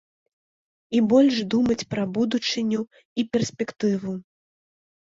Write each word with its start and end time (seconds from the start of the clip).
І 0.99 1.01
больш 1.11 1.35
думаць 1.55 1.87
пра 1.93 2.03
будучыню 2.17 2.81
і 2.89 3.21
перспектыву. 3.35 4.21